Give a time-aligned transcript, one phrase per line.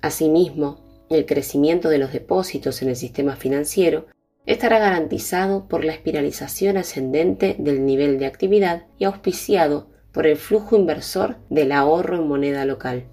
[0.00, 4.06] Asimismo, el crecimiento de los depósitos en el sistema financiero
[4.46, 10.76] estará garantizado por la espiralización ascendente del nivel de actividad y auspiciado por el flujo
[10.76, 13.04] inversor del ahorro en moneda local.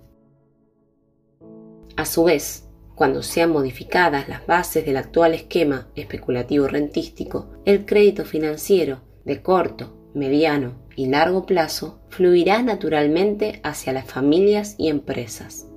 [1.96, 8.26] A su vez, cuando sean modificadas las bases del actual esquema especulativo rentístico, el crédito
[8.26, 15.69] financiero de corto, mediano y largo plazo fluirá naturalmente hacia las familias y empresas.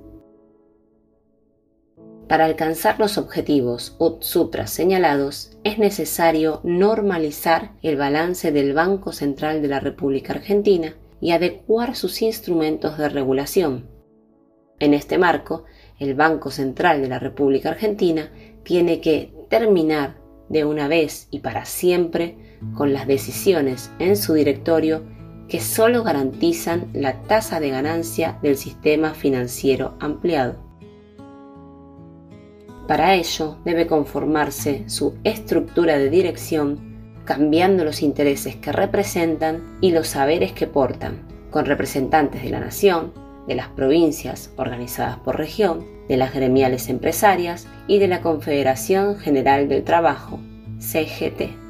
[2.33, 9.67] Para alcanzar los objetivos supra señalados, es necesario normalizar el balance del Banco Central de
[9.67, 13.87] la República Argentina y adecuar sus instrumentos de regulación.
[14.79, 15.65] En este marco,
[15.99, 18.31] el Banco Central de la República Argentina
[18.63, 20.15] tiene que terminar
[20.49, 25.03] de una vez y para siempre con las decisiones en su directorio
[25.47, 30.72] que solo garantizan la tasa de ganancia del sistema financiero ampliado.
[32.87, 36.93] Para ello debe conformarse su estructura de dirección
[37.25, 41.21] cambiando los intereses que representan y los saberes que portan,
[41.51, 43.13] con representantes de la nación,
[43.47, 49.69] de las provincias organizadas por región, de las gremiales empresarias y de la Confederación General
[49.69, 50.39] del Trabajo,
[50.79, 51.63] CGT.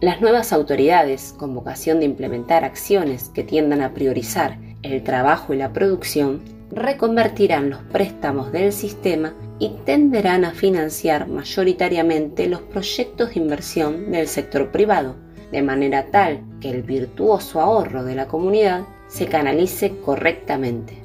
[0.00, 5.56] Las nuevas autoridades, con vocación de implementar acciones que tiendan a priorizar el trabajo y
[5.56, 6.40] la producción,
[6.76, 14.28] reconvertirán los préstamos del sistema y tenderán a financiar mayoritariamente los proyectos de inversión del
[14.28, 15.16] sector privado,
[15.50, 21.02] de manera tal que el virtuoso ahorro de la comunidad se canalice correctamente.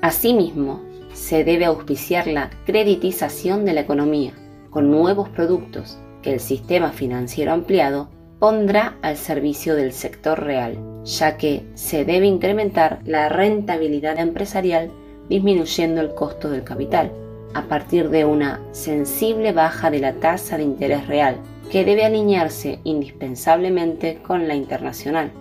[0.00, 0.80] Asimismo,
[1.12, 4.32] se debe auspiciar la creditización de la economía
[4.70, 11.36] con nuevos productos que el sistema financiero ampliado pondrá al servicio del sector real, ya
[11.36, 14.90] que se debe incrementar la rentabilidad empresarial
[15.28, 17.12] disminuyendo el costo del capital,
[17.54, 21.36] a partir de una sensible baja de la tasa de interés real,
[21.70, 25.32] que debe alinearse indispensablemente con la internacional.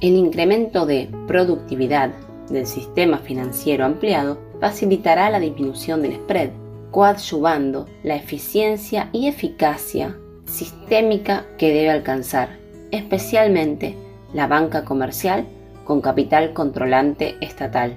[0.00, 2.12] El incremento de productividad
[2.50, 6.50] del sistema financiero ampliado facilitará la disminución del spread,
[6.90, 10.16] coadyuvando la eficiencia y eficacia
[10.46, 12.63] sistémica que debe alcanzar,
[12.96, 13.94] especialmente
[14.32, 15.46] la banca comercial
[15.84, 17.96] con capital controlante estatal.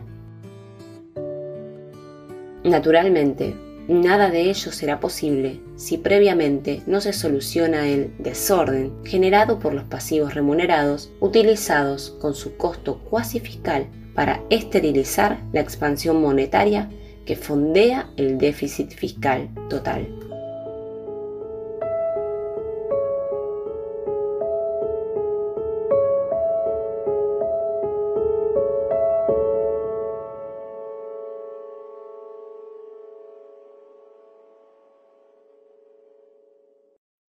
[2.63, 3.56] Naturalmente,
[3.88, 9.85] nada de ello será posible si previamente no se soluciona el desorden generado por los
[9.85, 16.90] pasivos remunerados utilizados con su costo cuasi fiscal para esterilizar la expansión monetaria
[17.26, 20.27] que fondea el déficit fiscal total.